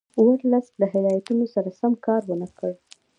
ورلسټ 0.25 0.73
له 0.81 0.87
هدایتونو 0.93 1.45
سره 1.53 1.69
سم 1.79 1.93
کار 2.05 2.21
ونه 2.25 2.47
کړ. 2.59 2.71